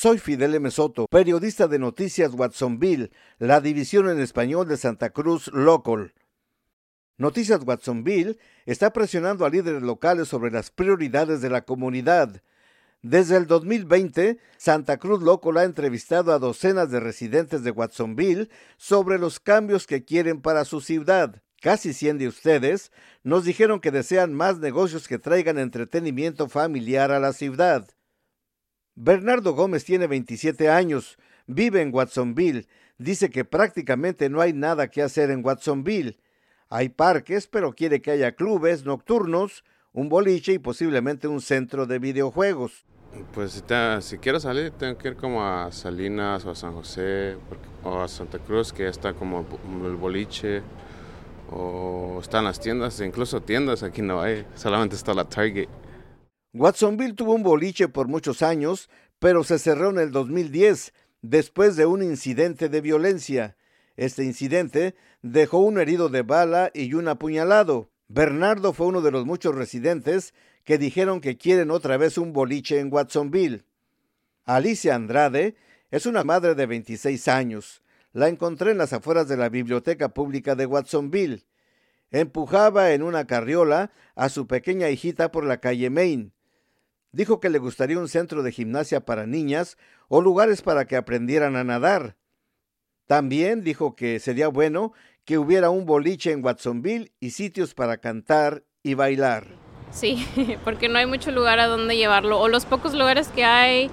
[0.00, 0.70] Soy Fidel M.
[0.70, 3.10] Soto, periodista de Noticias Watsonville,
[3.40, 6.14] la división en español de Santa Cruz Local.
[7.16, 12.44] Noticias Watsonville está presionando a líderes locales sobre las prioridades de la comunidad.
[13.02, 19.18] Desde el 2020, Santa Cruz Local ha entrevistado a docenas de residentes de Watsonville sobre
[19.18, 21.42] los cambios que quieren para su ciudad.
[21.60, 22.92] Casi 100 de ustedes
[23.24, 27.97] nos dijeron que desean más negocios que traigan entretenimiento familiar a la ciudad.
[29.00, 32.66] Bernardo Gómez tiene 27 años, vive en Watsonville,
[32.98, 36.18] dice que prácticamente no hay nada que hacer en Watsonville
[36.70, 41.98] hay parques, pero quiere que haya clubes nocturnos, un boliche y posiblemente un centro de
[41.98, 42.84] videojuegos.
[43.32, 43.64] Pues
[44.00, 47.36] si, quiero salir, tengo que ir como a Salinas o a San José
[47.82, 49.46] o a Santa Cruz, que está como
[49.86, 50.62] el boliche,
[51.50, 55.68] o están las tiendas, incluso tiendas aquí no hay, solamente está la Target.
[56.54, 61.84] Watsonville tuvo un boliche por muchos años, pero se cerró en el 2010 después de
[61.84, 63.56] un incidente de violencia.
[63.96, 67.90] Este incidente dejó un herido de bala y un apuñalado.
[68.08, 70.32] Bernardo fue uno de los muchos residentes
[70.64, 73.64] que dijeron que quieren otra vez un boliche en Watsonville.
[74.46, 75.54] Alicia Andrade
[75.90, 77.82] es una madre de 26 años.
[78.12, 81.44] La encontré en las afueras de la biblioteca pública de Watsonville.
[82.10, 86.32] Empujaba en una carriola a su pequeña hijita por la calle Main.
[87.12, 89.78] Dijo que le gustaría un centro de gimnasia para niñas
[90.08, 92.16] o lugares para que aprendieran a nadar.
[93.06, 94.92] También dijo que sería bueno
[95.24, 99.46] que hubiera un boliche en Watsonville y sitios para cantar y bailar.
[99.90, 100.26] Sí,
[100.64, 102.38] porque no hay mucho lugar a donde llevarlo.
[102.38, 103.90] O los pocos lugares que hay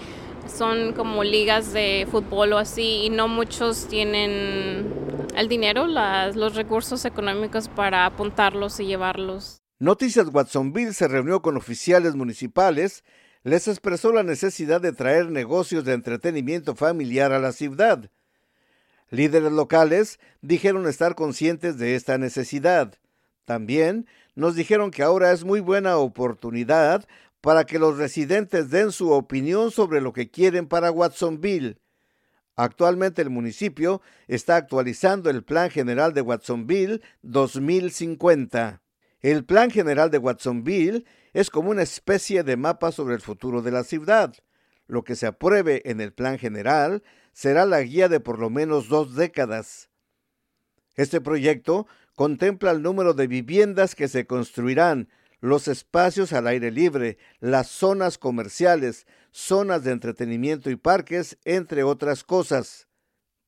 [0.48, 4.94] son como ligas de fútbol o así y no muchos tienen
[5.36, 9.65] el dinero, los recursos económicos para apuntarlos y llevarlos.
[9.80, 13.04] Noticias Watsonville se reunió con oficiales municipales,
[13.44, 18.10] les expresó la necesidad de traer negocios de entretenimiento familiar a la ciudad.
[19.10, 22.96] Líderes locales dijeron estar conscientes de esta necesidad.
[23.44, 27.06] También nos dijeron que ahora es muy buena oportunidad
[27.42, 31.78] para que los residentes den su opinión sobre lo que quieren para Watsonville.
[32.56, 38.82] Actualmente el municipio está actualizando el Plan General de Watsonville 2050.
[39.26, 41.04] El Plan General de Watsonville
[41.34, 44.36] es como una especie de mapa sobre el futuro de la ciudad.
[44.86, 47.02] Lo que se apruebe en el Plan General
[47.34, 49.90] será la guía de por lo menos dos décadas.
[50.94, 55.10] Este proyecto contempla el número de viviendas que se construirán,
[55.40, 62.24] los espacios al aire libre, las zonas comerciales, zonas de entretenimiento y parques, entre otras
[62.24, 62.85] cosas.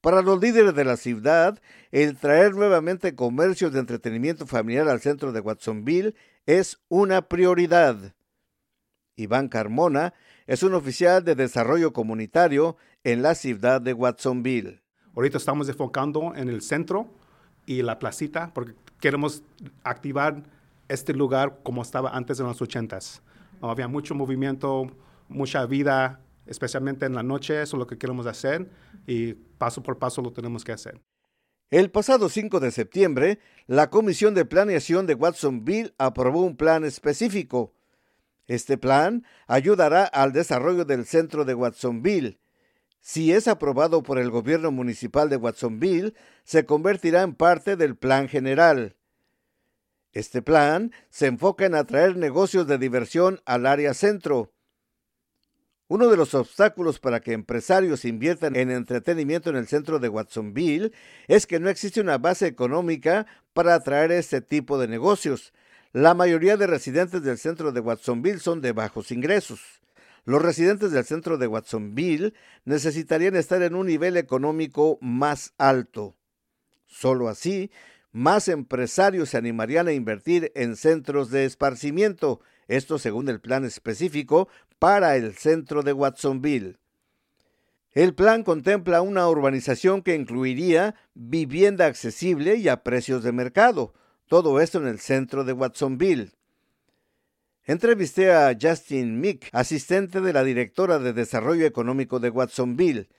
[0.07, 1.59] Para los líderes de la ciudad,
[1.91, 8.15] el traer nuevamente comercios de entretenimiento familiar al centro de Watsonville es una prioridad.
[9.17, 10.13] Iván Carmona
[10.45, 14.81] es un oficial de desarrollo comunitario en la ciudad de Watsonville.
[15.13, 17.09] Ahorita estamos enfocando en el centro
[17.65, 19.43] y la placita porque queremos
[19.83, 20.41] activar
[20.87, 23.21] este lugar como estaba antes de los ochentas.
[23.61, 24.89] Había mucho movimiento,
[25.27, 28.69] mucha vida, especialmente en la noche, eso es lo que queremos hacer
[29.05, 31.01] y paso por paso lo tenemos que hacer.
[31.69, 37.73] El pasado 5 de septiembre, la Comisión de Planeación de Watsonville aprobó un plan específico.
[38.47, 42.39] Este plan ayudará al desarrollo del centro de Watsonville
[43.07, 48.27] si es aprobado por el gobierno municipal de Watsonville, se convertirá en parte del plan
[48.27, 48.97] general.
[50.11, 54.51] Este plan se enfoca en atraer negocios de diversión al área centro.
[55.89, 60.91] Uno de los obstáculos para que empresarios inviertan en entretenimiento en el centro de Watsonville
[61.29, 65.53] es que no existe una base económica para atraer este tipo de negocios.
[65.93, 69.61] La mayoría de residentes del centro de Watsonville son de bajos ingresos.
[70.25, 72.33] Los residentes del centro de Watsonville
[72.65, 76.17] necesitarían estar en un nivel económico más alto.
[76.85, 77.71] Solo así,
[78.11, 84.49] más empresarios se animarían a invertir en centros de esparcimiento, esto según el plan específico
[84.79, 86.77] para el centro de Watsonville.
[87.91, 93.93] El plan contempla una urbanización que incluiría vivienda accesible y a precios de mercado,
[94.27, 96.31] todo esto en el centro de Watsonville.
[97.63, 103.09] Entrevisté a Justin Mick, asistente de la directora de Desarrollo Económico de Watsonville.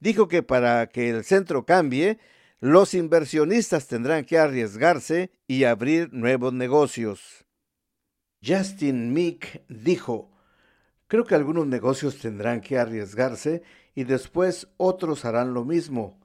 [0.00, 2.18] Dijo que para que el centro cambie,
[2.60, 7.44] los inversionistas tendrán que arriesgarse y abrir nuevos negocios.
[8.44, 10.33] Justin Mick dijo,
[11.06, 13.62] creo que algunos negocios tendrán que arriesgarse
[13.94, 16.18] y después otros harán lo mismo.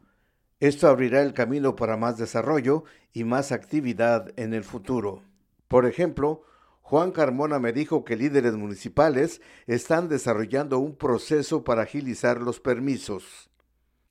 [0.59, 2.83] Esto abrirá el camino para más desarrollo
[3.13, 5.23] y más actividad en el futuro.
[5.67, 6.43] Por ejemplo,
[6.81, 13.49] Juan Carmona me dijo que líderes municipales están desarrollando un proceso para agilizar los permisos.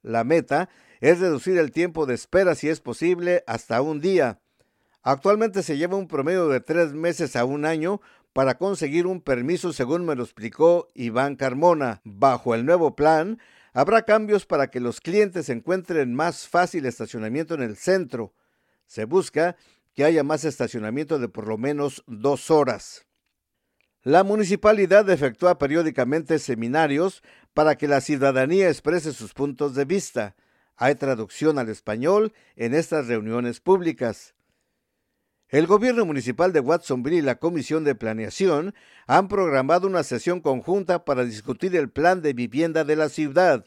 [0.03, 0.69] La meta
[1.01, 4.41] es reducir el tiempo de espera si es posible hasta un día.
[5.03, 8.01] Actualmente se lleva un promedio de tres meses a un año
[8.39, 12.01] para conseguir un permiso, según me lo explicó Iván Carmona.
[12.05, 13.41] Bajo el nuevo plan,
[13.73, 18.33] habrá cambios para que los clientes encuentren más fácil estacionamiento en el centro.
[18.87, 19.57] Se busca
[19.93, 23.07] que haya más estacionamiento de por lo menos dos horas.
[24.05, 27.25] La municipalidad efectúa periódicamente seminarios
[27.55, 30.37] para que la ciudadanía exprese sus puntos de vista.
[30.77, 34.37] Hay traducción al español en estas reuniones públicas.
[35.49, 38.75] El gobierno municipal de Watsonville y la Comisión de Planeación
[39.07, 43.65] han programado una sesión conjunta para discutir el plan de vivienda de la ciudad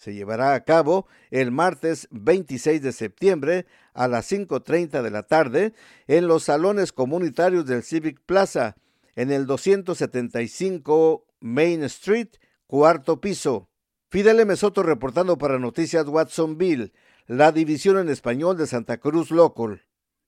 [0.00, 5.74] se llevará a cabo el martes 26 de septiembre a las 5.30 de la tarde
[6.06, 8.76] en los salones comunitarios del Civic Plaza,
[9.14, 12.28] en el 275 Main Street,
[12.66, 13.68] cuarto piso.
[14.08, 14.56] Fidel M.
[14.56, 16.94] Soto reportando para Noticias Watsonville,
[17.26, 19.82] la división en español de Santa Cruz Local.